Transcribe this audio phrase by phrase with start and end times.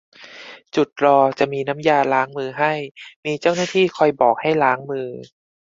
[0.75, 2.73] จุดรอจะมีน้ำยาล้างมือให้
[3.25, 5.09] มีเจ้าหน้าที่คอยบอกให้ล้างมือ